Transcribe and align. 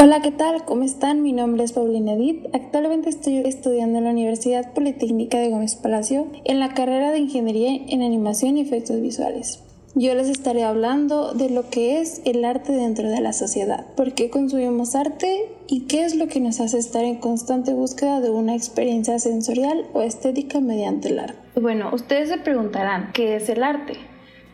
Hola, 0.00 0.22
¿qué 0.22 0.30
tal? 0.30 0.64
¿Cómo 0.64 0.84
están? 0.84 1.22
Mi 1.24 1.32
nombre 1.32 1.64
es 1.64 1.72
Paulina 1.72 2.12
Edith. 2.12 2.46
Actualmente 2.52 3.08
estoy 3.08 3.38
estudiando 3.38 3.98
en 3.98 4.04
la 4.04 4.10
Universidad 4.10 4.72
Politécnica 4.72 5.38
de 5.38 5.50
Gómez 5.50 5.74
Palacio 5.74 6.28
en 6.44 6.60
la 6.60 6.72
carrera 6.72 7.10
de 7.10 7.18
Ingeniería 7.18 7.82
en 7.88 8.02
Animación 8.02 8.56
y 8.56 8.60
Efectos 8.60 9.00
Visuales. 9.00 9.64
Yo 9.96 10.14
les 10.14 10.28
estaré 10.28 10.62
hablando 10.62 11.34
de 11.34 11.50
lo 11.50 11.68
que 11.68 12.00
es 12.00 12.22
el 12.24 12.44
arte 12.44 12.74
dentro 12.74 13.10
de 13.10 13.20
la 13.20 13.32
sociedad, 13.32 13.86
por 13.96 14.12
qué 14.12 14.30
consumimos 14.30 14.94
arte 14.94 15.50
y 15.66 15.86
qué 15.86 16.04
es 16.04 16.14
lo 16.14 16.28
que 16.28 16.38
nos 16.38 16.60
hace 16.60 16.78
estar 16.78 17.04
en 17.04 17.16
constante 17.16 17.74
búsqueda 17.74 18.20
de 18.20 18.30
una 18.30 18.54
experiencia 18.54 19.18
sensorial 19.18 19.84
o 19.94 20.02
estética 20.02 20.60
mediante 20.60 21.08
el 21.08 21.18
arte. 21.18 21.60
Bueno, 21.60 21.90
ustedes 21.92 22.28
se 22.28 22.38
preguntarán, 22.38 23.10
¿qué 23.12 23.34
es 23.34 23.48
el 23.48 23.64
arte? 23.64 23.94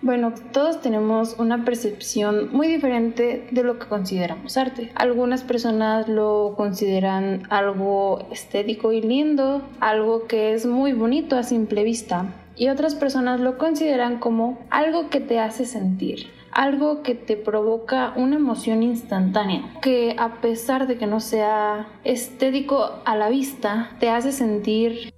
Bueno, 0.05 0.34
todos 0.52 0.83
tenemos 0.83 1.36
una 1.38 1.64
percepción 1.64 2.50
muy 2.52 2.69
diferente 2.69 3.48
de 3.50 3.62
lo 3.64 3.78
que 3.78 3.86
consideramos 3.86 4.58
arte. 4.58 4.92
Algunas 4.97 5.42
personas 5.42 6.10
lo 6.10 6.52
consideran 6.58 7.44
algo 7.48 8.19
estético 8.30 8.92
y 8.92 9.00
lindo, 9.00 9.62
algo 9.80 10.27
que 10.27 10.52
es 10.52 10.66
muy 10.66 10.92
bonito 10.92 11.38
a 11.38 11.42
simple 11.42 11.84
vista. 11.84 12.34
Y 12.55 12.69
otras 12.69 12.94
personas 12.94 13.41
lo 13.41 13.56
consideran 13.56 14.19
como 14.19 14.58
algo 14.69 15.08
que 15.08 15.20
te 15.20 15.41
hace 15.41 15.64
sentir, 15.64 16.27
algo 16.52 17.02
que 17.02 17.14
te 17.14 17.38
provoca 17.38 18.12
una 18.14 18.36
emoción 18.36 18.82
instantánea, 18.82 19.62
que 19.80 20.16
a 20.19 20.42
pesar 20.42 20.86
de 20.86 20.98
que 20.98 21.06
no 21.06 21.20
sea 21.20 21.88
estético 22.05 22.91
a 23.06 23.16
la 23.16 23.30
vista, 23.30 23.92
te 24.00 24.10
hace 24.10 24.32
sentir 24.32 25.14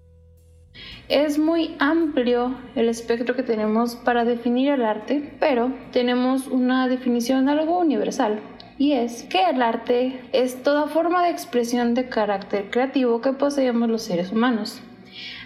es 1.08 1.38
muy 1.38 1.76
amplio 1.78 2.56
el 2.74 2.88
espectro 2.88 3.36
que 3.36 3.42
tenemos 3.42 3.94
para 3.94 4.24
definir 4.24 4.70
el 4.70 4.84
arte, 4.84 5.32
pero 5.38 5.72
tenemos 5.92 6.48
una 6.48 6.88
definición 6.88 7.48
algo 7.48 7.78
universal. 7.78 8.40
Y 8.78 8.92
es 8.92 9.22
que 9.22 9.42
el 9.48 9.62
arte 9.62 10.20
es 10.32 10.62
toda 10.62 10.88
forma 10.88 11.22
de 11.24 11.30
expresión 11.30 11.94
de 11.94 12.08
carácter 12.08 12.70
creativo 12.70 13.20
que 13.20 13.32
poseemos 13.32 13.88
los 13.88 14.02
seres 14.02 14.32
humanos. 14.32 14.82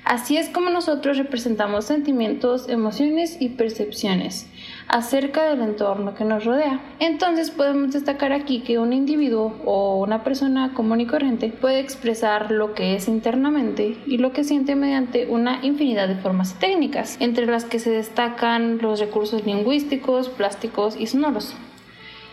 Así 0.04 0.36
es 0.36 0.48
como 0.48 0.70
nosotros 0.70 1.18
representamos 1.18 1.84
sentimientos, 1.84 2.68
emociones 2.68 3.36
y 3.40 3.50
percepciones 3.50 4.48
acerca 4.90 5.44
del 5.44 5.62
entorno 5.62 6.14
que 6.14 6.24
nos 6.24 6.44
rodea. 6.44 6.80
Entonces 6.98 7.50
podemos 7.50 7.92
destacar 7.92 8.32
aquí 8.32 8.60
que 8.60 8.78
un 8.78 8.92
individuo 8.92 9.54
o 9.64 10.00
una 10.02 10.24
persona 10.24 10.74
común 10.74 11.00
y 11.00 11.06
corriente 11.06 11.48
puede 11.48 11.78
expresar 11.78 12.50
lo 12.50 12.74
que 12.74 12.96
es 12.96 13.08
internamente 13.08 13.96
y 14.06 14.18
lo 14.18 14.32
que 14.32 14.44
siente 14.44 14.74
mediante 14.74 15.26
una 15.26 15.64
infinidad 15.64 16.08
de 16.08 16.16
formas 16.16 16.58
técnicas, 16.58 17.16
entre 17.20 17.46
las 17.46 17.64
que 17.64 17.78
se 17.78 17.90
destacan 17.90 18.78
los 18.78 18.98
recursos 18.98 19.46
lingüísticos, 19.46 20.28
plásticos 20.28 20.96
y 20.98 21.06
sonoros. 21.06 21.54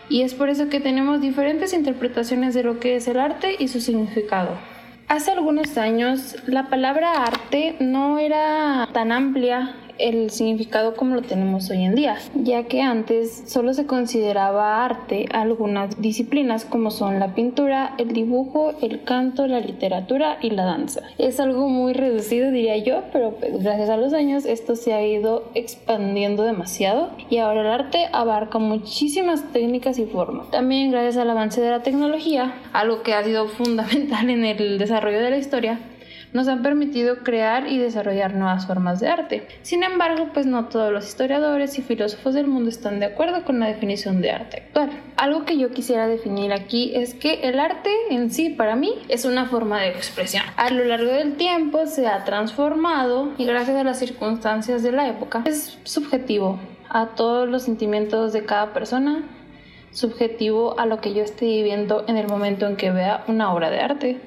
Y 0.08 0.22
es 0.22 0.34
por 0.34 0.48
eso 0.48 0.68
que 0.68 0.80
tenemos 0.80 1.20
diferentes 1.20 1.72
interpretaciones 1.72 2.54
de 2.54 2.64
lo 2.64 2.80
que 2.80 2.96
es 2.96 3.06
el 3.08 3.18
arte 3.18 3.54
y 3.58 3.68
su 3.68 3.80
significado. 3.80 4.50
Hace 5.06 5.30
algunos 5.30 5.78
años 5.78 6.36
la 6.46 6.68
palabra 6.68 7.12
arte 7.24 7.76
no 7.80 8.18
era 8.18 8.88
tan 8.92 9.12
amplia 9.12 9.74
el 9.98 10.30
significado 10.30 10.94
como 10.94 11.14
lo 11.14 11.22
tenemos 11.22 11.70
hoy 11.70 11.84
en 11.84 11.94
día, 11.94 12.16
ya 12.34 12.64
que 12.64 12.82
antes 12.82 13.44
solo 13.46 13.74
se 13.74 13.86
consideraba 13.86 14.84
arte 14.84 15.26
algunas 15.32 16.00
disciplinas 16.00 16.64
como 16.64 16.90
son 16.90 17.18
la 17.20 17.34
pintura, 17.34 17.94
el 17.98 18.12
dibujo, 18.12 18.74
el 18.82 19.02
canto, 19.04 19.46
la 19.46 19.60
literatura 19.60 20.38
y 20.40 20.50
la 20.50 20.64
danza. 20.64 21.02
Es 21.18 21.40
algo 21.40 21.68
muy 21.68 21.92
reducido 21.92 22.50
diría 22.50 22.76
yo, 22.76 23.02
pero 23.12 23.32
pues, 23.32 23.62
gracias 23.62 23.90
a 23.90 23.96
los 23.96 24.12
años 24.12 24.44
esto 24.44 24.76
se 24.76 24.92
ha 24.92 25.06
ido 25.06 25.50
expandiendo 25.54 26.44
demasiado 26.44 27.10
y 27.30 27.38
ahora 27.38 27.60
el 27.60 27.66
arte 27.66 28.08
abarca 28.12 28.58
muchísimas 28.58 29.52
técnicas 29.52 29.98
y 29.98 30.06
formas. 30.06 30.50
También 30.50 30.90
gracias 30.90 31.16
al 31.16 31.30
avance 31.30 31.60
de 31.60 31.70
la 31.70 31.82
tecnología, 31.82 32.54
algo 32.72 33.02
que 33.02 33.14
ha 33.14 33.24
sido 33.24 33.48
fundamental 33.48 34.30
en 34.30 34.44
el 34.44 34.78
desarrollo 34.78 35.20
de 35.20 35.30
la 35.30 35.38
historia, 35.38 35.78
nos 36.32 36.48
han 36.48 36.62
permitido 36.62 37.18
crear 37.18 37.66
y 37.66 37.78
desarrollar 37.78 38.34
nuevas 38.34 38.66
formas 38.66 39.00
de 39.00 39.08
arte. 39.08 39.48
Sin 39.62 39.82
embargo, 39.82 40.30
pues 40.32 40.46
no 40.46 40.66
todos 40.66 40.92
los 40.92 41.06
historiadores 41.06 41.78
y 41.78 41.82
filósofos 41.82 42.34
del 42.34 42.46
mundo 42.46 42.70
están 42.70 43.00
de 43.00 43.06
acuerdo 43.06 43.44
con 43.44 43.60
la 43.60 43.66
definición 43.66 44.20
de 44.20 44.30
arte 44.30 44.58
actual. 44.58 44.90
Algo 45.16 45.44
que 45.44 45.58
yo 45.58 45.70
quisiera 45.70 46.06
definir 46.06 46.52
aquí 46.52 46.92
es 46.94 47.14
que 47.14 47.40
el 47.42 47.58
arte 47.58 47.90
en 48.10 48.30
sí 48.30 48.50
para 48.50 48.76
mí 48.76 48.94
es 49.08 49.24
una 49.24 49.46
forma 49.46 49.80
de 49.80 49.88
expresión. 49.88 50.44
A 50.56 50.70
lo 50.70 50.84
largo 50.84 51.10
del 51.10 51.36
tiempo 51.36 51.86
se 51.86 52.06
ha 52.06 52.24
transformado 52.24 53.32
y 53.38 53.44
gracias 53.44 53.76
a 53.76 53.84
las 53.84 53.98
circunstancias 53.98 54.82
de 54.82 54.92
la 54.92 55.08
época 55.08 55.42
es 55.46 55.78
subjetivo 55.84 56.58
a 56.88 57.08
todos 57.08 57.48
los 57.48 57.62
sentimientos 57.62 58.32
de 58.32 58.44
cada 58.44 58.72
persona 58.72 59.24
subjetivo 59.90 60.78
a 60.78 60.86
lo 60.86 61.00
que 61.00 61.14
yo 61.14 61.22
esté 61.22 61.46
viviendo 61.46 62.04
en 62.08 62.16
el 62.16 62.28
momento 62.28 62.66
en 62.66 62.76
que 62.76 62.90
vea 62.90 63.24
una 63.28 63.52
obra 63.52 63.70
de 63.70 63.80
arte 63.80 64.20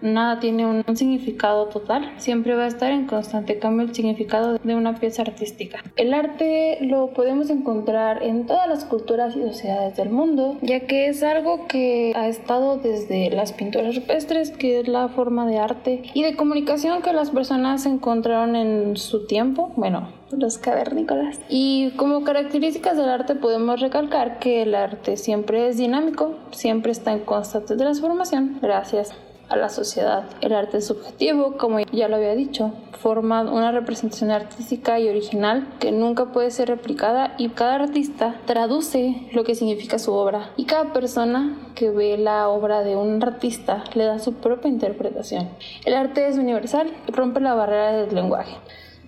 nada 0.00 0.40
tiene 0.40 0.66
un, 0.66 0.84
significado 0.96 1.66
total, 1.66 2.12
siempre 2.18 2.54
va 2.54 2.64
a 2.64 2.68
estar 2.68 2.90
en 2.90 3.06
constante 3.06 3.58
cambio 3.58 3.86
el 3.86 3.94
significado 3.94 4.58
de 4.58 4.74
una 4.74 4.98
pieza 4.98 5.22
artística. 5.22 5.82
El 5.96 6.14
arte 6.14 6.78
lo 6.82 7.12
podemos 7.12 7.50
encontrar 7.50 8.22
en 8.22 8.46
todas 8.46 8.68
las 8.68 8.84
culturas 8.84 9.36
y 9.36 9.42
sociedades 9.42 9.96
del 9.96 10.10
mundo, 10.10 10.56
ya 10.62 10.80
que 10.80 11.08
es 11.08 11.22
algo 11.22 11.66
que 11.66 12.12
ha 12.16 12.28
estado 12.28 12.78
desde 12.78 13.30
las 13.30 13.52
pinturas 13.52 13.94
rupestres, 13.94 14.50
que 14.50 14.80
es 14.80 14.88
la 14.88 15.08
forma 15.08 15.46
de 15.46 15.58
arte 15.58 16.02
y 16.14 16.22
de 16.22 16.36
comunicación 16.36 17.02
que 17.02 17.12
las 17.12 17.30
personas 17.30 17.86
encontraron 17.86 18.56
en 18.56 18.96
su 18.96 19.26
tiempo, 19.26 19.72
bueno, 19.76 20.17
los 20.30 20.58
cavernícolas. 20.58 21.40
Y 21.48 21.90
como 21.96 22.24
características 22.24 22.96
del 22.96 23.08
arte 23.08 23.34
podemos 23.34 23.80
recalcar 23.80 24.38
que 24.38 24.62
el 24.62 24.74
arte 24.74 25.16
siempre 25.16 25.68
es 25.68 25.78
dinámico, 25.78 26.34
siempre 26.50 26.92
está 26.92 27.12
en 27.12 27.20
constante 27.20 27.76
transformación, 27.76 28.58
gracias 28.60 29.12
a 29.48 29.56
la 29.56 29.68
sociedad. 29.68 30.24
El 30.40 30.52
arte 30.52 30.80
subjetivo, 30.80 31.56
como 31.56 31.80
ya 31.80 32.08
lo 32.08 32.16
había 32.16 32.34
dicho, 32.34 32.72
forma 32.92 33.42
una 33.42 33.72
representación 33.72 34.30
artística 34.30 34.98
y 35.00 35.08
original 35.08 35.68
que 35.78 35.92
nunca 35.92 36.26
puede 36.26 36.50
ser 36.50 36.68
replicada 36.68 37.34
y 37.38 37.48
cada 37.50 37.76
artista 37.76 38.40
traduce 38.46 39.28
lo 39.32 39.44
que 39.44 39.54
significa 39.54 39.98
su 39.98 40.12
obra 40.12 40.50
y 40.56 40.64
cada 40.64 40.92
persona 40.92 41.56
que 41.74 41.90
ve 41.90 42.18
la 42.18 42.48
obra 42.48 42.82
de 42.82 42.96
un 42.96 43.22
artista 43.22 43.84
le 43.94 44.04
da 44.04 44.18
su 44.18 44.34
propia 44.34 44.70
interpretación. 44.70 45.48
El 45.84 45.94
arte 45.94 46.28
es 46.28 46.36
universal, 46.36 46.92
rompe 47.06 47.40
la 47.40 47.54
barrera 47.54 47.92
del 47.92 48.14
lenguaje. 48.14 48.56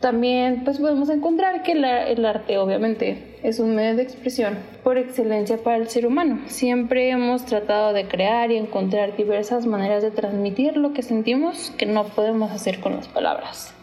También 0.01 0.65
pues 0.65 0.79
podemos 0.79 1.11
encontrar 1.11 1.63
que 1.63 1.73
el 1.73 2.25
arte 2.25 2.57
obviamente 2.57 3.37
es 3.43 3.61
un 3.61 3.75
medio 3.75 3.97
de 3.97 4.03
expresión 4.03 4.59
por 4.83 4.97
excelencia 4.97 5.59
para 5.59 5.77
el 5.77 5.89
ser 5.89 6.07
humano. 6.07 6.41
Siempre 6.47 7.11
hemos 7.11 7.45
tratado 7.45 7.93
de 7.93 8.09
crear 8.09 8.51
y 8.51 8.57
encontrar 8.57 9.15
diversas 9.15 9.67
maneras 9.67 10.03
de 10.03 10.11
transmitir 10.11 10.79
lo 10.79 10.95
que 10.95 11.03
sentimos 11.03 11.71
que 11.77 11.85
no 11.85 12.05
podemos 12.05 12.51
hacer 12.51 12.81
con 12.81 12.97
las 12.97 13.09
palabras. 13.09 13.75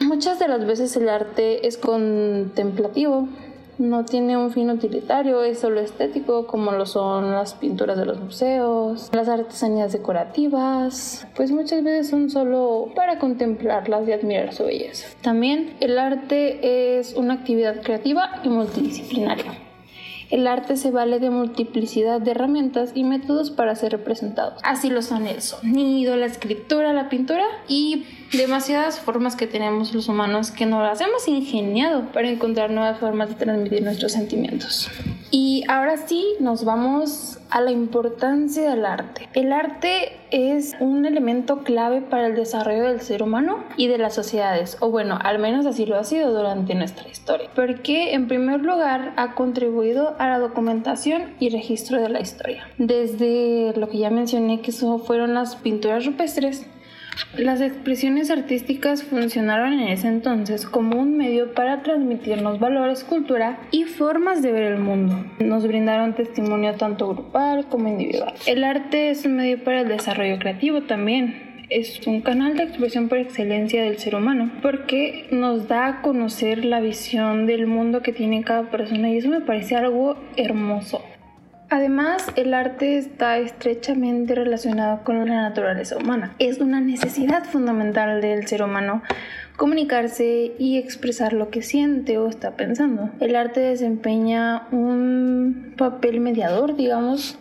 Muchas 0.00 0.38
de 0.38 0.46
las 0.46 0.64
veces 0.64 0.96
el 0.96 1.08
arte 1.08 1.66
es 1.66 1.76
contemplativo, 1.76 3.28
no 3.78 4.04
tiene 4.04 4.36
un 4.36 4.50
fin 4.50 4.70
utilitario, 4.70 5.42
es 5.42 5.58
solo 5.58 5.80
estético, 5.80 6.46
como 6.46 6.72
lo 6.72 6.86
son 6.86 7.32
las 7.32 7.54
pinturas 7.54 7.96
de 7.96 8.06
los 8.06 8.20
museos, 8.20 9.10
las 9.12 9.28
artesanías 9.28 9.92
decorativas, 9.92 11.26
pues 11.34 11.50
muchas 11.50 11.82
veces 11.82 12.08
son 12.10 12.30
solo 12.30 12.90
para 12.94 13.18
contemplarlas 13.18 14.06
y 14.08 14.12
admirar 14.12 14.52
su 14.52 14.64
belleza. 14.64 15.08
También 15.22 15.76
el 15.80 15.98
arte 15.98 16.98
es 16.98 17.14
una 17.14 17.34
actividad 17.34 17.82
creativa 17.82 18.40
y 18.44 18.48
multidisciplinaria. 18.48 19.52
El 20.30 20.46
arte 20.46 20.76
se 20.76 20.90
vale 20.90 21.20
de 21.20 21.30
multiplicidad 21.30 22.20
de 22.20 22.32
herramientas 22.32 22.92
y 22.94 23.04
métodos 23.04 23.50
para 23.50 23.74
ser 23.76 23.92
representado. 23.92 24.54
Así 24.62 24.90
lo 24.90 25.02
son 25.02 25.26
el 25.26 25.42
sonido, 25.42 26.16
la 26.16 26.26
escritura, 26.26 26.92
la 26.92 27.08
pintura 27.08 27.44
y 27.68 28.04
demasiadas 28.36 29.00
formas 29.00 29.36
que 29.36 29.46
tenemos 29.46 29.94
los 29.94 30.08
humanos 30.08 30.50
que 30.50 30.66
nos 30.66 30.82
las 30.82 31.00
hemos 31.00 31.28
ingeniado 31.28 32.12
para 32.12 32.28
encontrar 32.28 32.70
nuevas 32.70 32.98
formas 32.98 33.28
de 33.28 33.34
transmitir 33.36 33.82
nuestros 33.82 34.12
sentimientos. 34.12 34.90
Y 35.30 35.64
ahora 35.68 35.96
sí, 35.96 36.24
nos 36.38 36.64
vamos 36.64 37.40
a 37.50 37.60
la 37.60 37.72
importancia 37.72 38.70
del 38.70 38.84
arte. 38.84 39.28
El 39.32 39.52
arte 39.52 40.12
es 40.30 40.76
un 40.78 41.06
elemento 41.06 41.64
clave 41.64 42.02
para 42.02 42.28
el 42.28 42.36
desarrollo 42.36 42.84
del 42.84 43.00
ser 43.00 43.22
humano 43.22 43.64
y 43.76 43.88
de 43.88 43.98
las 43.98 44.14
sociedades, 44.14 44.76
o 44.80 44.90
bueno, 44.90 45.18
al 45.22 45.38
menos 45.38 45.66
así 45.66 45.86
lo 45.86 45.96
ha 45.96 46.04
sido 46.04 46.32
durante 46.32 46.74
nuestra 46.74 47.08
historia, 47.08 47.50
porque 47.54 48.14
en 48.14 48.28
primer 48.28 48.60
lugar 48.60 49.12
ha 49.16 49.34
contribuido 49.34 50.14
a 50.18 50.28
la 50.28 50.38
documentación 50.38 51.34
y 51.40 51.50
registro 51.50 52.00
de 52.00 52.08
la 52.08 52.20
historia. 52.20 52.68
Desde 52.78 53.72
lo 53.76 53.88
que 53.88 53.98
ya 53.98 54.10
mencioné 54.10 54.60
que 54.60 54.72
fueron 54.72 55.34
las 55.34 55.56
pinturas 55.56 56.06
rupestres, 56.06 56.66
las 57.36 57.60
expresiones 57.60 58.30
artísticas 58.30 59.02
funcionaron 59.02 59.74
en 59.74 59.88
ese 59.88 60.08
entonces 60.08 60.66
como 60.66 61.00
un 61.00 61.16
medio 61.16 61.52
para 61.54 61.82
transmitirnos 61.82 62.58
valores, 62.58 63.04
cultura 63.04 63.58
y 63.70 63.84
formas 63.84 64.42
de 64.42 64.52
ver 64.52 64.64
el 64.64 64.78
mundo. 64.78 65.24
Nos 65.38 65.66
brindaron 65.66 66.14
testimonio 66.14 66.74
tanto 66.74 67.08
grupal 67.08 67.66
como 67.68 67.88
individual. 67.88 68.34
El 68.46 68.64
arte 68.64 69.10
es 69.10 69.24
un 69.24 69.36
medio 69.36 69.62
para 69.62 69.80
el 69.80 69.88
desarrollo 69.88 70.38
creativo 70.38 70.82
también 70.82 71.54
es 71.70 72.06
un 72.06 72.20
canal 72.20 72.56
de 72.56 72.64
expresión 72.64 73.08
por 73.08 73.18
excelencia 73.18 73.82
del 73.82 73.98
ser 73.98 74.14
humano 74.14 74.50
porque 74.62 75.26
nos 75.30 75.66
da 75.66 75.86
a 75.86 76.02
conocer 76.02 76.64
la 76.64 76.80
visión 76.80 77.46
del 77.46 77.66
mundo 77.66 78.02
que 78.02 78.12
tiene 78.12 78.44
cada 78.44 78.70
persona 78.70 79.10
y 79.10 79.18
eso 79.18 79.28
me 79.28 79.40
parece 79.40 79.74
algo 79.74 80.16
hermoso. 80.36 81.02
Además, 81.70 82.26
el 82.36 82.54
arte 82.54 82.98
está 82.98 83.38
estrechamente 83.38 84.34
relacionado 84.34 85.02
con 85.02 85.18
la 85.28 85.42
naturaleza 85.42 85.96
humana. 85.96 86.34
Es 86.38 86.58
una 86.58 86.80
necesidad 86.80 87.44
fundamental 87.44 88.20
del 88.20 88.46
ser 88.46 88.62
humano 88.62 89.02
comunicarse 89.56 90.52
y 90.58 90.78
expresar 90.78 91.32
lo 91.32 91.50
que 91.50 91.62
siente 91.62 92.18
o 92.18 92.28
está 92.28 92.52
pensando. 92.52 93.10
El 93.20 93.36
arte 93.36 93.60
desempeña 93.60 94.66
un 94.72 95.74
papel 95.76 96.20
mediador, 96.20 96.76
digamos, 96.76 97.38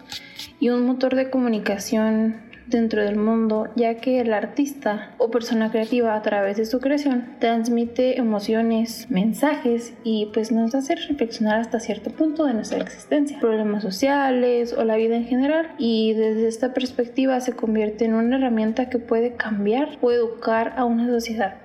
y 0.59 0.69
un 0.69 0.85
motor 0.85 1.15
de 1.15 1.29
comunicación 1.29 2.37
dentro 2.67 3.03
del 3.03 3.15
mundo, 3.17 3.69
ya 3.75 3.95
que 3.95 4.19
el 4.19 4.33
artista 4.33 5.11
o 5.17 5.29
persona 5.29 5.71
creativa 5.71 6.15
a 6.15 6.21
través 6.21 6.57
de 6.57 6.65
su 6.65 6.79
creación 6.79 7.35
transmite 7.39 8.19
emociones, 8.19 9.07
mensajes 9.09 9.93
y 10.03 10.29
pues 10.33 10.51
nos 10.51 10.73
hace 10.75 10.95
reflexionar 10.95 11.59
hasta 11.59 11.79
cierto 11.79 12.11
punto 12.11 12.45
de 12.45 12.53
nuestra 12.53 12.79
existencia, 12.79 13.39
problemas 13.39 13.83
sociales 13.83 14.73
o 14.73 14.83
la 14.83 14.95
vida 14.95 15.15
en 15.15 15.25
general 15.25 15.71
y 15.77 16.13
desde 16.13 16.47
esta 16.47 16.73
perspectiva 16.73 17.39
se 17.39 17.53
convierte 17.53 18.05
en 18.05 18.13
una 18.13 18.37
herramienta 18.37 18.89
que 18.89 18.99
puede 18.99 19.33
cambiar 19.33 19.97
o 20.01 20.11
educar 20.11 20.73
a 20.77 20.85
una 20.85 21.07
sociedad. 21.07 21.55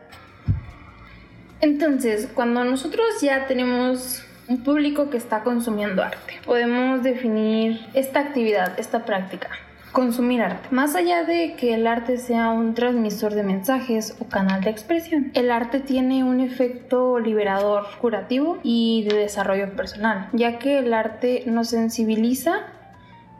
Entonces, 1.61 2.29
cuando 2.33 2.65
nosotros 2.65 3.21
ya 3.21 3.47
tenemos 3.47 4.23
un 4.49 4.63
público 4.63 5.11
que 5.11 5.17
está 5.17 5.43
consumiendo 5.43 6.03
arte, 6.03 6.35
podemos 6.45 7.03
definir 7.03 7.81
esta 7.95 8.21
actividad, 8.21 8.79
esta 8.79 9.05
práctica 9.05 9.51
Consumir 9.93 10.43
arte. 10.43 10.69
Más 10.71 10.95
allá 10.95 11.25
de 11.25 11.55
que 11.55 11.75
el 11.75 11.87
arte 11.87 12.19
sea 12.19 12.51
un 12.51 12.75
transmisor 12.75 13.35
de 13.35 13.43
mensajes 13.43 14.17
o 14.21 14.27
canal 14.27 14.63
de 14.63 14.71
expresión, 14.71 15.31
el 15.35 15.51
arte 15.51 15.81
tiene 15.81 16.25
un 16.25 16.41
efecto 16.41 17.19
liberador, 17.19 17.87
curativo 18.01 18.59
y 18.63 19.05
de 19.09 19.17
desarrollo 19.17 19.75
personal, 19.75 20.29
ya 20.33 20.59
que 20.59 20.79
el 20.79 20.93
arte 20.93 21.45
nos 21.47 21.69
sensibiliza 21.71 22.67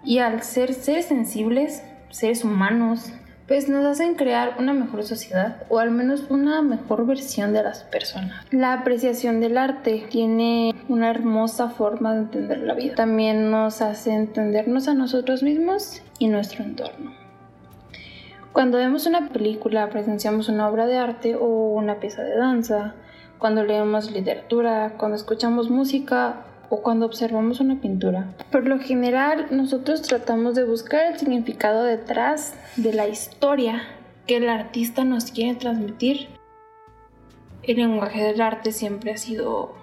y 0.03 0.19
al 0.19 0.43
ser 0.43 0.73
seres 0.73 1.07
sensibles, 1.07 1.83
seres 2.11 2.45
humanos, 2.45 3.13
pues 3.49 3.71
nos 3.71 3.87
hacen 3.87 4.15
crear 4.15 4.57
una 4.59 4.75
mejor 4.75 5.03
sociedad 5.05 5.63
o 5.71 5.79
al 5.79 5.91
menos 5.91 6.25
una 6.29 6.61
mejor 6.61 7.07
versión 7.07 7.55
de 7.55 7.63
las 7.63 7.83
personas. 7.83 8.45
La 8.51 8.75
apreciación 8.75 9.41
del 9.41 9.57
arte 9.57 10.07
tiene 10.11 10.75
una 10.89 11.09
hermosa 11.09 11.71
forma 11.71 12.13
de 12.13 12.21
entender 12.21 12.59
la 12.59 12.75
vida. 12.75 12.95
También 12.95 13.51
nos 13.51 13.81
hace 13.81 14.13
entendernos 14.13 14.87
a 14.87 14.95
nosotros 14.95 15.43
mismos 15.43 16.03
y 16.19 16.29
nuestro 16.29 16.63
entorno. 16.63 17.15
Cuando 18.53 18.77
vemos 18.77 19.07
una 19.07 19.31
película, 19.31 19.89
presenciamos 19.89 20.51
una 20.51 20.69
obra 20.69 20.87
de 20.87 20.99
arte 20.99 21.35
o 21.35 21.47
una 21.47 22.01
pieza 22.01 22.23
de 22.23 22.37
danza, 22.37 22.95
cuando 23.39 23.65
leemos 23.65 24.11
literatura, 24.11 24.95
cuando 24.99 25.17
escuchamos 25.17 25.71
música 25.71 26.45
o 26.71 26.83
cuando 26.83 27.07
observamos 27.07 27.61
una 27.61 27.81
pintura. 27.81 28.35
Por 28.51 28.67
lo 28.67 28.79
general, 28.79 29.47
nosotros 29.51 30.03
tratamos 30.03 30.55
de 30.55 30.65
buscar 30.65 31.13
el 31.13 31.19
significado 31.19 31.85
detrás 31.85 32.55
de 32.77 32.93
la 32.93 33.09
historia 33.09 33.83
que 34.27 34.37
el 34.37 34.49
artista 34.49 35.05
nos 35.05 35.31
quiere 35.31 35.55
transmitir. 35.55 36.29
El 37.63 37.77
lenguaje 37.79 38.23
del 38.23 38.41
arte 38.41 38.73
siempre 38.73 39.13
ha 39.13 39.17
sido 39.17 39.75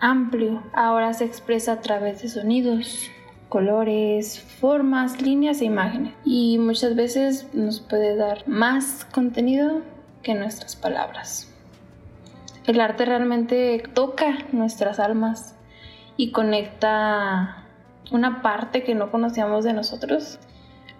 amplio, 0.00 0.62
ahora 0.74 1.12
se 1.12 1.24
expresa 1.24 1.72
a 1.72 1.80
través 1.80 2.22
de 2.22 2.28
sonidos, 2.28 3.10
colores, 3.48 4.40
formas, 4.40 5.22
líneas 5.22 5.60
e 5.60 5.66
imágenes. 5.66 6.14
Y 6.24 6.58
muchas 6.58 6.96
veces 6.96 7.46
nos 7.54 7.80
puede 7.80 8.16
dar 8.16 8.46
más 8.48 9.06
contenido 9.12 9.82
que 10.22 10.34
nuestras 10.34 10.74
palabras. 10.74 11.48
El 12.66 12.80
arte 12.80 13.04
realmente 13.04 13.82
toca 13.92 14.38
nuestras 14.52 15.00
almas 15.00 15.56
y 16.16 16.30
conecta 16.30 17.64
una 18.10 18.42
parte 18.42 18.82
que 18.82 18.94
no 18.94 19.10
conocíamos 19.10 19.64
de 19.64 19.72
nosotros. 19.72 20.38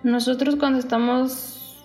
Nosotros 0.03 0.57
cuando 0.57 0.79
estamos 0.79 1.85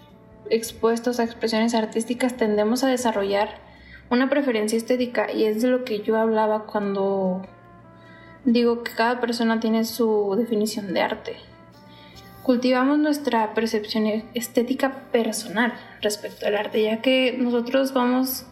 expuestos 0.50 1.20
a 1.20 1.24
expresiones 1.24 1.74
artísticas 1.74 2.38
tendemos 2.38 2.84
a 2.84 2.88
desarrollar 2.88 3.50
una 4.10 4.30
preferencia 4.30 4.78
estética 4.78 5.32
y 5.32 5.46
es 5.46 5.62
de 5.62 5.68
lo 5.68 5.84
que 5.84 6.02
yo 6.02 6.18
hablaba 6.18 6.66
cuando 6.66 7.42
digo 8.46 8.84
que 8.84 8.94
cada 8.94 9.20
persona 9.20 9.60
tiene 9.60 9.84
su 9.84 10.34
definición 10.38 10.94
de 10.94 11.02
arte. 11.02 11.36
Cultivamos 12.44 12.98
nuestra 12.98 13.54
percepción 13.54 14.06
estética 14.34 15.10
personal 15.12 15.74
respecto 16.02 16.48
al 16.48 16.56
arte, 16.56 16.82
ya 16.82 17.02
que 17.02 17.36
nosotros 17.38 17.94
vamos 17.94 18.46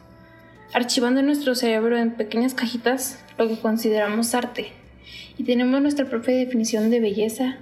archivando 0.73 1.21
nuestro 1.21 1.55
cerebro 1.55 1.97
en 1.97 2.11
pequeñas 2.11 2.53
cajitas 2.53 3.23
lo 3.37 3.47
que 3.47 3.59
consideramos 3.59 4.35
arte. 4.35 4.67
Y 5.37 5.43
tenemos 5.43 5.81
nuestra 5.81 6.05
propia 6.05 6.35
definición 6.35 6.89
de 6.89 6.99
belleza 6.99 7.57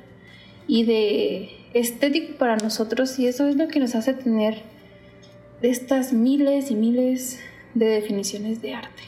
y 0.67 0.85
de 0.85 1.49
estético 1.73 2.37
para 2.37 2.57
nosotros 2.57 3.17
y 3.19 3.27
eso 3.27 3.47
es 3.47 3.55
lo 3.55 3.67
que 3.67 3.79
nos 3.79 3.95
hace 3.95 4.13
tener 4.13 4.61
estas 5.61 6.13
miles 6.13 6.71
y 6.71 6.75
miles 6.75 7.39
de 7.73 7.85
definiciones 7.85 8.61
de 8.61 8.75
arte. 8.75 9.03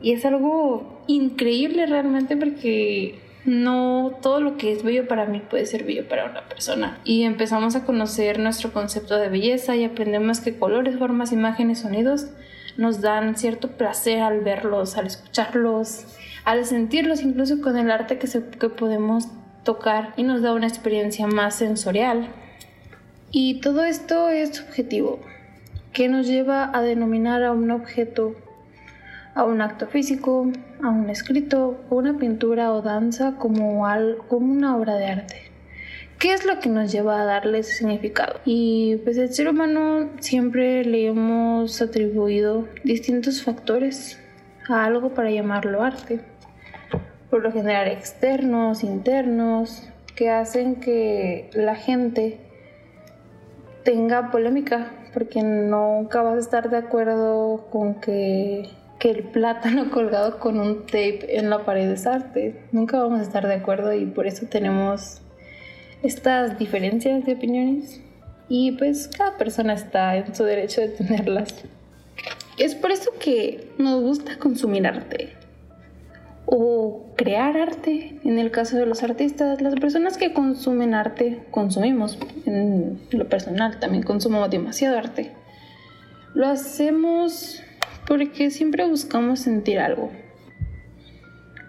Y 0.00 0.12
es 0.12 0.24
algo 0.24 1.02
increíble 1.06 1.86
realmente 1.86 2.36
porque 2.36 3.18
no 3.44 4.18
todo 4.22 4.40
lo 4.40 4.56
que 4.56 4.72
es 4.72 4.82
bello 4.82 5.06
para 5.06 5.26
mí 5.26 5.40
puede 5.40 5.66
ser 5.66 5.84
bello 5.84 6.08
para 6.08 6.26
una 6.26 6.48
persona. 6.48 7.00
Y 7.04 7.24
empezamos 7.24 7.76
a 7.76 7.84
conocer 7.84 8.38
nuestro 8.38 8.72
concepto 8.72 9.18
de 9.18 9.28
belleza 9.28 9.76
y 9.76 9.84
aprendemos 9.84 10.40
que 10.40 10.56
colores, 10.56 10.98
formas, 10.98 11.32
imágenes, 11.32 11.80
sonidos 11.80 12.28
nos 12.76 13.00
dan 13.00 13.36
cierto 13.36 13.68
placer 13.68 14.20
al 14.20 14.40
verlos, 14.40 14.96
al 14.96 15.06
escucharlos, 15.06 16.06
al 16.44 16.64
sentirlos, 16.64 17.22
incluso 17.22 17.60
con 17.60 17.76
el 17.76 17.90
arte 17.90 18.18
que, 18.18 18.28
que 18.28 18.68
podemos 18.68 19.28
tocar 19.64 20.12
y 20.16 20.22
nos 20.22 20.42
da 20.42 20.52
una 20.52 20.66
experiencia 20.66 21.26
más 21.26 21.54
sensorial. 21.56 22.28
Y 23.30 23.60
todo 23.60 23.84
esto 23.84 24.28
es 24.28 24.56
subjetivo, 24.56 25.20
que 25.92 26.08
nos 26.08 26.26
lleva 26.26 26.70
a 26.72 26.82
denominar 26.82 27.42
a 27.42 27.52
un 27.52 27.70
objeto, 27.70 28.36
a 29.34 29.44
un 29.44 29.60
acto 29.60 29.86
físico, 29.86 30.50
a 30.82 30.88
un 30.88 31.10
escrito, 31.10 31.80
una 31.90 32.16
pintura 32.16 32.72
o 32.72 32.82
danza 32.82 33.36
como, 33.38 33.84
como 34.28 34.52
una 34.52 34.76
obra 34.76 34.94
de 34.96 35.06
arte. 35.06 35.53
¿Qué 36.18 36.32
es 36.32 36.44
lo 36.46 36.58
que 36.58 36.68
nos 36.68 36.90
lleva 36.90 37.20
a 37.20 37.24
darle 37.24 37.58
ese 37.58 37.72
significado? 37.72 38.40
Y 38.44 38.96
pues 39.04 39.18
el 39.18 39.32
ser 39.34 39.48
humano 39.48 40.10
siempre 40.20 40.84
le 40.84 41.08
hemos 41.08 41.82
atribuido 41.82 42.66
distintos 42.82 43.42
factores 43.42 44.18
a 44.68 44.84
algo 44.84 45.10
para 45.10 45.30
llamarlo 45.30 45.82
arte. 45.82 46.20
Por 47.30 47.42
lo 47.42 47.52
general 47.52 47.88
externos, 47.88 48.84
internos, 48.84 49.88
que 50.14 50.30
hacen 50.30 50.76
que 50.76 51.50
la 51.52 51.74
gente 51.74 52.40
tenga 53.82 54.30
polémica, 54.30 54.92
porque 55.12 55.42
nunca 55.42 56.22
vas 56.22 56.36
a 56.36 56.40
estar 56.40 56.70
de 56.70 56.78
acuerdo 56.78 57.66
con 57.70 58.00
que, 58.00 58.70
que 58.98 59.10
el 59.10 59.24
plátano 59.24 59.90
colgado 59.92 60.38
con 60.38 60.58
un 60.58 60.86
tape 60.86 61.38
en 61.38 61.50
la 61.50 61.64
pared 61.64 61.90
es 61.90 62.06
arte. 62.06 62.64
Nunca 62.72 62.98
vamos 62.98 63.20
a 63.20 63.22
estar 63.24 63.46
de 63.46 63.54
acuerdo 63.54 63.92
y 63.92 64.06
por 64.06 64.26
eso 64.26 64.46
tenemos 64.46 65.20
estas 66.04 66.58
diferencias 66.58 67.24
de 67.24 67.32
opiniones 67.32 68.00
y 68.48 68.72
pues 68.72 69.08
cada 69.08 69.36
persona 69.38 69.72
está 69.72 70.16
en 70.16 70.34
su 70.34 70.44
derecho 70.44 70.82
de 70.82 70.88
tenerlas. 70.88 71.54
Es 72.58 72.74
por 72.74 72.92
eso 72.92 73.10
que 73.18 73.70
nos 73.78 74.02
gusta 74.02 74.38
consumir 74.38 74.86
arte. 74.86 75.32
o 76.46 77.06
crear 77.16 77.56
arte. 77.56 78.20
En 78.22 78.38
el 78.38 78.50
caso 78.50 78.76
de 78.76 78.84
los 78.84 79.02
artistas, 79.02 79.62
las 79.62 79.74
personas 79.76 80.18
que 80.18 80.34
consumen 80.34 80.92
arte, 80.94 81.42
consumimos, 81.50 82.18
en 82.44 83.00
lo 83.10 83.26
personal 83.28 83.80
también 83.80 84.02
consumo 84.02 84.46
demasiado 84.48 84.98
arte. 84.98 85.32
Lo 86.34 86.46
hacemos 86.46 87.62
porque 88.06 88.50
siempre 88.50 88.86
buscamos 88.86 89.40
sentir 89.40 89.78
algo. 89.78 90.10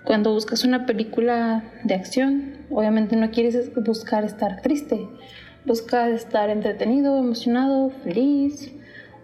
Cuando 0.05 0.31
buscas 0.33 0.63
una 0.63 0.85
película 0.85 1.63
de 1.83 1.95
acción, 1.95 2.57
obviamente 2.69 3.15
no 3.15 3.31
quieres 3.31 3.73
buscar 3.73 4.23
estar 4.23 4.61
triste, 4.61 5.07
buscas 5.65 6.09
estar 6.11 6.51
entretenido, 6.51 7.17
emocionado, 7.17 7.89
feliz, 8.03 8.71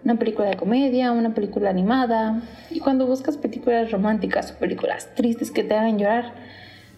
una 0.04 0.16
película 0.16 0.48
de 0.48 0.56
comedia, 0.56 1.12
una 1.12 1.34
película 1.34 1.70
animada. 1.70 2.42
Y 2.68 2.80
cuando 2.80 3.06
buscas 3.06 3.36
películas 3.36 3.92
románticas 3.92 4.50
o 4.50 4.58
películas 4.58 5.08
tristes 5.14 5.52
que 5.52 5.62
te 5.62 5.74
hagan 5.74 6.00
llorar 6.00 6.34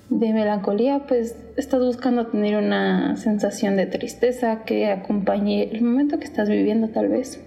de 0.08 0.32
melancolía, 0.32 1.00
pues 1.06 1.36
estás 1.56 1.80
buscando 1.80 2.28
tener 2.28 2.56
una 2.56 3.18
sensación 3.18 3.76
de 3.76 3.84
tristeza 3.84 4.64
que 4.64 4.86
acompañe 4.86 5.64
el 5.64 5.82
momento 5.82 6.18
que 6.18 6.24
estás 6.24 6.48
viviendo 6.48 6.88
tal 6.88 7.08
vez. 7.08 7.38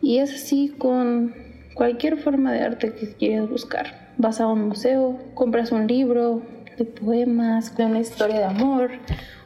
Y 0.00 0.18
es 0.18 0.32
así 0.32 0.68
con 0.78 1.34
cualquier 1.74 2.18
forma 2.18 2.52
de 2.52 2.60
arte 2.60 2.92
que 2.92 3.14
quieras 3.14 3.50
buscar. 3.50 4.03
Vas 4.16 4.40
a 4.40 4.46
un 4.46 4.68
museo, 4.68 5.18
compras 5.34 5.72
un 5.72 5.86
libro 5.86 6.42
de 6.78 6.84
poemas, 6.84 7.76
de 7.76 7.84
una 7.84 8.00
historia 8.00 8.38
de 8.38 8.44
amor, 8.44 8.90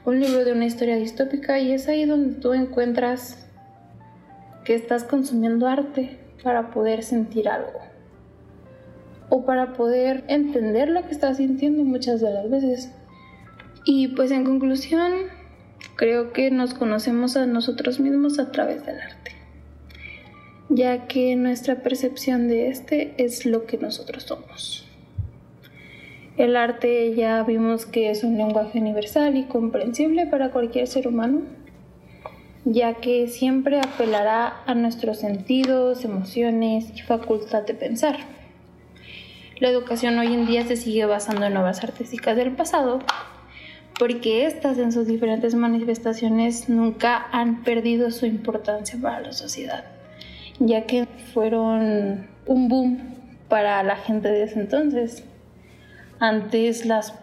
un 0.04 0.20
libro 0.20 0.44
de 0.44 0.52
una 0.52 0.66
historia 0.66 0.96
distópica 0.96 1.58
y 1.58 1.72
es 1.72 1.88
ahí 1.88 2.04
donde 2.04 2.40
tú 2.40 2.52
encuentras 2.54 3.46
que 4.64 4.74
estás 4.74 5.04
consumiendo 5.04 5.66
arte 5.66 6.18
para 6.42 6.70
poder 6.70 7.02
sentir 7.02 7.48
algo 7.48 7.80
o 9.30 9.44
para 9.44 9.72
poder 9.74 10.24
entender 10.28 10.88
lo 10.88 11.02
que 11.02 11.12
estás 11.12 11.38
sintiendo 11.38 11.84
muchas 11.84 12.20
de 12.20 12.30
las 12.30 12.50
veces. 12.50 12.90
Y 13.84 14.08
pues 14.08 14.30
en 14.30 14.44
conclusión, 14.44 15.12
creo 15.96 16.32
que 16.32 16.50
nos 16.50 16.74
conocemos 16.74 17.36
a 17.36 17.46
nosotros 17.46 18.00
mismos 18.00 18.38
a 18.38 18.50
través 18.50 18.84
del 18.84 19.00
arte, 19.00 19.32
ya 20.68 21.06
que 21.06 21.34
nuestra 21.36 21.76
percepción 21.76 22.48
de 22.48 22.68
este 22.68 23.14
es 23.16 23.46
lo 23.46 23.66
que 23.66 23.78
nosotros 23.78 24.24
somos. 24.24 24.86
El 26.36 26.56
arte 26.56 27.14
ya 27.14 27.42
vimos 27.42 27.86
que 27.86 28.10
es 28.10 28.22
un 28.22 28.36
lenguaje 28.36 28.78
universal 28.78 29.36
y 29.36 29.44
comprensible 29.44 30.26
para 30.26 30.50
cualquier 30.50 30.86
ser 30.86 31.08
humano 31.08 31.42
ya 32.70 32.94
que 32.94 33.28
siempre 33.28 33.80
apelará 33.80 34.62
a 34.66 34.74
nuestros 34.74 35.18
sentidos, 35.18 36.04
emociones 36.04 36.90
y 36.94 37.00
facultad 37.00 37.64
de 37.64 37.74
pensar. 37.74 38.16
La 39.58 39.68
educación 39.68 40.18
hoy 40.18 40.34
en 40.34 40.46
día 40.46 40.66
se 40.66 40.76
sigue 40.76 41.06
basando 41.06 41.46
en 41.46 41.56
obras 41.56 41.82
artísticas 41.82 42.36
del 42.36 42.52
pasado, 42.52 43.00
porque 43.98 44.46
estas 44.46 44.78
en 44.78 44.92
sus 44.92 45.06
diferentes 45.06 45.54
manifestaciones 45.54 46.68
nunca 46.68 47.26
han 47.32 47.64
perdido 47.64 48.10
su 48.10 48.26
importancia 48.26 48.98
para 49.00 49.20
la 49.20 49.32
sociedad, 49.32 49.84
ya 50.60 50.86
que 50.86 51.06
fueron 51.32 52.26
un 52.46 52.68
boom 52.68 53.14
para 53.48 53.82
la 53.82 53.96
gente 53.96 54.28
de 54.28 54.44
ese 54.44 54.60
entonces. 54.60 55.24
Antes 56.20 56.84
las, 56.84 57.14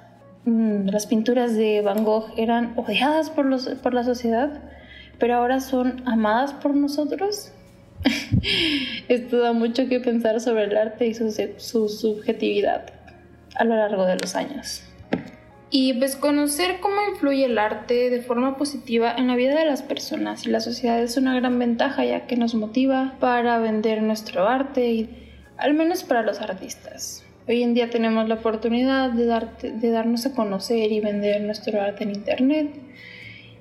mm, 0.46 0.88
las 0.88 1.06
pinturas 1.08 1.56
de 1.56 1.82
Van 1.82 2.04
Gogh 2.04 2.32
eran 2.38 2.74
odiadas 2.77 3.30
por, 3.30 3.46
los, 3.46 3.68
por 3.68 3.94
la 3.94 4.04
sociedad, 4.04 4.62
pero 5.20 5.36
ahora 5.36 5.60
son 5.60 6.01
amadas 6.06 6.54
por 6.54 6.75
nosotros. 6.75 7.51
Esto 9.08 9.39
da 9.39 9.54
mucho 9.54 9.88
que 9.88 10.00
pensar 10.00 10.39
sobre 10.39 10.65
el 10.65 10.77
arte 10.77 11.08
y 11.08 11.13
su, 11.13 11.32
su 11.58 11.89
subjetividad 11.89 12.86
a 13.56 13.63
lo 13.63 13.75
largo 13.75 14.06
de 14.06 14.18
los 14.18 14.36
años. 14.36 14.84
Y 15.77 15.91
pues 15.91 16.15
conocer 16.15 16.79
cómo 16.79 16.96
influye 17.12 17.44
el 17.44 17.58
arte 17.58 18.10
de 18.10 18.22
forma 18.22 18.55
positiva 18.55 19.13
en 19.13 19.27
la 19.27 19.36
vida 19.36 19.60
de 19.60 19.65
las 19.65 19.82
personas 19.82 20.48
y 20.48 20.50
la 20.50 20.62
sociedad 20.62 21.03
es 21.03 21.17
una 21.17 21.36
gran 21.36 21.60
ventaja 21.60 22.05
ya 22.05 22.27
que 22.27 22.38
nos 22.38 22.55
motiva 22.55 23.15
para 23.20 23.60
vender 23.60 24.01
nuestro 24.01 24.48
arte 24.48 24.89
y 24.89 25.10
al 25.58 25.74
menos 25.74 26.05
para 26.05 26.22
los 26.22 26.39
artistas. 26.39 27.25
Hoy 27.46 27.62
en 27.62 27.74
día 27.74 27.89
tenemos 27.89 28.29
la 28.29 28.36
oportunidad 28.36 29.10
de, 29.10 29.25
de 29.70 29.89
darnos 29.89 30.25
a 30.25 30.34
conocer 30.34 30.94
y 30.94 31.01
vender 31.01 31.41
nuestro 31.41 31.82
arte 31.82 32.05
en 32.05 32.12
internet 32.12 32.70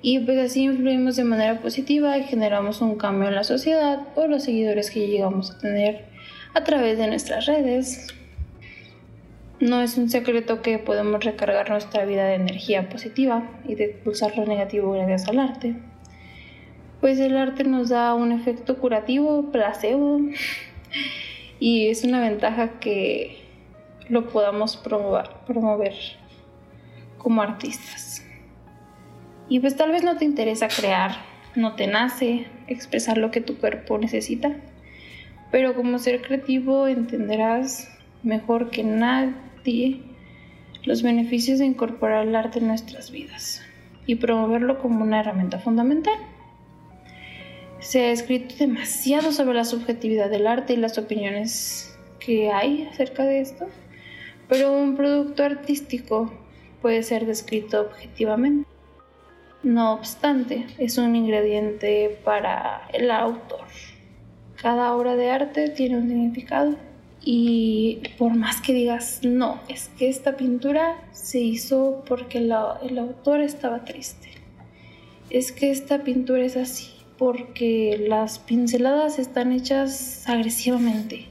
y 0.01 0.19
pues 0.19 0.37
así 0.37 0.63
influimos 0.63 1.17
de 1.17 1.25
manera 1.25 1.59
positiva 1.59 2.17
y 2.17 2.23
generamos 2.23 2.79
un 2.79 2.95
cambio 2.95 3.27
en 3.27 3.35
la 3.35 3.43
sociedad 3.43 4.07
o 4.15 4.25
los 4.27 4.43
seguidores 4.43 4.89
que 4.89 5.05
llegamos 5.05 5.51
a 5.51 5.59
tener 5.59 6.05
a 6.53 6.63
través 6.63 6.97
de 6.97 7.07
nuestras 7.07 7.45
redes. 7.45 8.07
No 9.65 9.81
es 9.81 9.97
un 9.97 10.11
secreto 10.11 10.61
que 10.61 10.77
podemos 10.77 11.23
recargar 11.23 11.71
nuestra 11.71 12.05
vida 12.05 12.25
de 12.25 12.35
energía 12.35 12.87
positiva 12.87 13.49
y 13.67 13.73
de 13.73 13.85
expulsar 13.85 14.37
lo 14.37 14.45
negativo 14.45 14.91
gracias 14.91 15.27
al 15.27 15.39
arte. 15.39 15.75
Pues 17.01 17.17
el 17.17 17.35
arte 17.35 17.63
nos 17.63 17.89
da 17.89 18.13
un 18.13 18.31
efecto 18.31 18.77
curativo, 18.77 19.49
placebo, 19.51 20.19
y 21.59 21.87
es 21.87 22.03
una 22.03 22.21
ventaja 22.21 22.79
que 22.79 23.37
lo 24.07 24.27
podamos 24.29 24.77
promover, 24.77 25.31
promover 25.47 25.95
como 27.17 27.41
artistas. 27.41 28.23
Y 29.49 29.61
pues 29.61 29.75
tal 29.75 29.91
vez 29.91 30.03
no 30.03 30.15
te 30.15 30.25
interesa 30.25 30.67
crear, 30.67 31.15
no 31.55 31.73
te 31.73 31.87
nace 31.87 32.45
expresar 32.67 33.17
lo 33.17 33.31
que 33.31 33.41
tu 33.41 33.57
cuerpo 33.57 33.97
necesita, 33.97 34.57
pero 35.49 35.73
como 35.73 35.97
ser 35.97 36.21
creativo 36.21 36.87
entenderás 36.87 37.91
mejor 38.21 38.69
que 38.69 38.83
nadie 38.83 39.33
los 40.83 41.01
beneficios 41.01 41.59
de 41.59 41.65
incorporar 41.65 42.27
el 42.27 42.35
arte 42.35 42.59
en 42.59 42.67
nuestras 42.67 43.11
vidas 43.11 43.61
y 44.05 44.15
promoverlo 44.15 44.79
como 44.79 45.03
una 45.03 45.21
herramienta 45.21 45.59
fundamental. 45.59 46.13
Se 47.79 48.05
ha 48.05 48.11
escrito 48.11 48.55
demasiado 48.59 49.31
sobre 49.31 49.55
la 49.55 49.65
subjetividad 49.65 50.29
del 50.29 50.47
arte 50.47 50.73
y 50.73 50.77
las 50.77 50.97
opiniones 50.97 51.97
que 52.19 52.51
hay 52.51 52.87
acerca 52.91 53.23
de 53.25 53.41
esto, 53.41 53.67
pero 54.47 54.71
un 54.71 54.95
producto 54.95 55.43
artístico 55.43 56.31
puede 56.81 57.03
ser 57.03 57.25
descrito 57.25 57.81
objetivamente. 57.81 58.67
No 59.63 59.93
obstante, 59.93 60.67
es 60.77 60.99
un 60.99 61.15
ingrediente 61.15 62.19
para 62.23 62.87
el 62.93 63.09
autor. 63.09 63.65
Cada 64.61 64.93
obra 64.93 65.15
de 65.15 65.31
arte 65.31 65.69
tiene 65.69 65.97
un 65.97 66.07
significado 66.07 66.75
y 67.25 68.01
por 68.17 68.35
más 68.35 68.61
que 68.61 68.73
digas, 68.73 69.19
no, 69.23 69.59
es 69.67 69.89
que 69.97 70.07
esta 70.07 70.37
pintura 70.37 70.95
se 71.11 71.39
hizo 71.41 72.05
porque 72.07 72.37
el 72.37 72.51
autor 72.97 73.41
estaba 73.41 73.83
triste. 73.83 74.29
Es 75.29 75.51
que 75.51 75.71
esta 75.71 76.03
pintura 76.03 76.45
es 76.45 76.55
así 76.55 76.91
porque 77.17 78.05
las 78.07 78.39
pinceladas 78.39 79.19
están 79.19 79.51
hechas 79.51 80.23
agresivamente. 80.29 81.25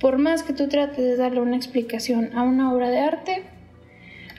Por 0.00 0.18
más 0.18 0.42
que 0.42 0.52
tú 0.52 0.68
trates 0.68 0.98
de 0.98 1.16
darle 1.16 1.40
una 1.40 1.56
explicación 1.56 2.36
a 2.36 2.42
una 2.42 2.74
obra 2.74 2.90
de 2.90 2.98
arte, 2.98 3.44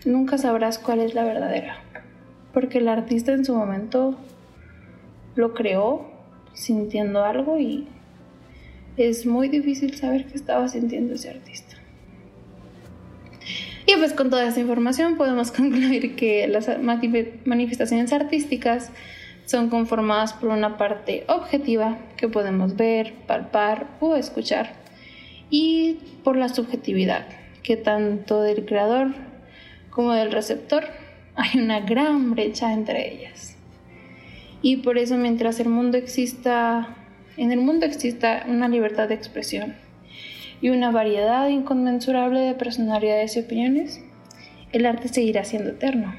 nunca 0.06 0.38
sabrás 0.38 0.78
cuál 0.78 1.00
es 1.00 1.16
la 1.16 1.24
verdadera 1.24 1.84
porque 2.54 2.78
el 2.78 2.88
artista 2.88 3.34
en 3.34 3.44
su 3.44 3.56
momento 3.56 4.16
lo 5.36 5.54
creó 5.54 6.06
sintiendo 6.54 7.26
algo 7.26 7.58
y 7.58 7.88
es 8.98 9.26
muy 9.26 9.50
difícil 9.50 9.96
saber 9.96 10.26
qué 10.26 10.36
estaba 10.36 10.68
sintiendo 10.68 11.16
ese 11.16 11.30
artista. 11.30 11.78
Y 13.86 13.96
pues 13.98 14.14
con 14.14 14.30
toda 14.30 14.48
esta 14.48 14.60
información 14.60 15.18
podemos 15.18 15.52
concluir 15.54 16.16
que 16.16 16.48
las 16.48 16.70
manifestaciones 17.46 18.14
artísticas 18.14 18.92
son 19.46 19.70
conformadas 19.70 20.34
por 20.34 20.50
una 20.50 20.78
parte 20.78 21.26
objetiva 21.28 21.98
que 22.16 22.30
podemos 22.30 22.76
ver, 22.76 23.14
palpar 23.28 23.88
o 24.00 24.16
escuchar 24.16 24.74
y 25.50 26.00
por 26.24 26.38
la 26.38 26.50
subjetividad 26.50 27.28
que 27.62 27.76
tanto 27.78 28.42
del 28.42 28.66
creador 28.66 29.14
como 29.90 30.14
del 30.14 30.32
receptor 30.32 30.86
hay 31.36 31.60
una 31.60 31.82
gran 31.82 32.32
brecha 32.32 32.74
entre 32.74 33.14
ellas. 33.14 33.58
Y 34.62 34.78
por 34.78 34.98
eso 34.98 35.18
mientras 35.18 35.60
el 35.60 35.68
mundo 35.68 35.98
exista, 35.98 36.96
en 37.38 37.52
el 37.52 37.60
mundo 37.60 37.86
exista 37.86 38.44
una 38.48 38.68
libertad 38.68 39.08
de 39.08 39.16
expresión 39.16 39.76
y 40.62 40.70
una 40.70 40.92
variedad 40.92 41.48
inconmensurable 41.50 42.40
de 42.40 42.54
personalidades 42.54 43.36
y 43.36 43.40
opiniones, 43.42 44.02
el 44.72 44.86
arte 44.86 45.08
seguirá 45.08 45.44
siendo 45.44 45.72
eterno. 45.72 46.16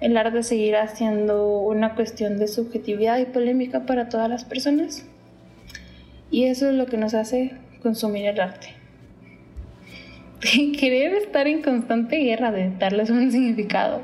El 0.00 0.16
arte 0.16 0.42
seguirá 0.42 0.88
siendo 0.88 1.58
una 1.58 1.94
cuestión 1.94 2.38
de 2.38 2.48
subjetividad 2.48 3.18
y 3.18 3.26
polémica 3.26 3.86
para 3.86 4.08
todas 4.08 4.28
las 4.28 4.44
personas. 4.44 5.06
Y 6.30 6.44
eso 6.44 6.68
es 6.68 6.74
lo 6.74 6.86
que 6.86 6.96
nos 6.96 7.14
hace 7.14 7.52
consumir 7.82 8.26
el 8.26 8.40
arte. 8.40 8.68
querer 10.78 11.14
estar 11.14 11.46
en 11.46 11.62
constante 11.62 12.18
guerra 12.18 12.52
de 12.52 12.70
darles 12.78 13.10
un 13.10 13.30
significado 13.30 14.02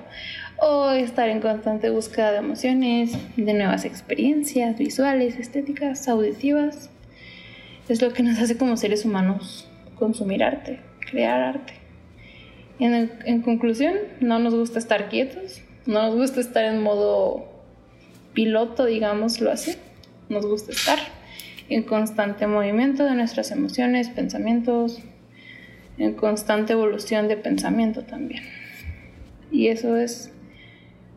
o 0.60 0.90
estar 0.90 1.28
en 1.28 1.40
constante 1.40 1.90
búsqueda 1.90 2.32
de 2.32 2.38
emociones, 2.38 3.12
de 3.36 3.54
nuevas 3.54 3.84
experiencias 3.84 4.76
visuales, 4.76 5.38
estéticas, 5.38 6.06
auditivas. 6.08 6.90
Es 7.88 8.02
lo 8.02 8.12
que 8.12 8.22
nos 8.22 8.38
hace 8.38 8.56
como 8.56 8.76
seres 8.76 9.04
humanos 9.04 9.68
consumir 9.98 10.44
arte, 10.44 10.80
crear 11.10 11.40
arte. 11.40 11.72
En, 12.78 13.10
en 13.24 13.42
conclusión, 13.42 13.94
no 14.20 14.38
nos 14.38 14.54
gusta 14.54 14.78
estar 14.78 15.08
quietos, 15.08 15.62
no 15.86 16.02
nos 16.02 16.14
gusta 16.14 16.40
estar 16.40 16.64
en 16.64 16.82
modo 16.82 17.48
piloto, 18.34 18.84
digámoslo 18.84 19.50
así. 19.50 19.76
Nos 20.28 20.46
gusta 20.46 20.72
estar 20.72 20.98
en 21.68 21.82
constante 21.82 22.46
movimiento 22.46 23.04
de 23.04 23.14
nuestras 23.14 23.50
emociones, 23.50 24.08
pensamientos, 24.08 25.00
en 25.98 26.14
constante 26.14 26.74
evolución 26.74 27.28
de 27.28 27.36
pensamiento 27.36 28.02
también. 28.02 28.42
Y 29.50 29.68
eso 29.68 29.96
es 29.96 30.32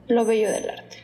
lo 0.07 0.25
bello 0.25 0.49
del 0.51 0.69
arte. 0.69 1.02